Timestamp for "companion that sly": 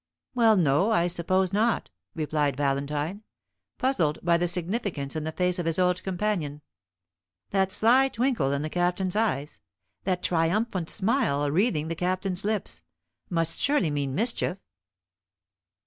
6.01-8.09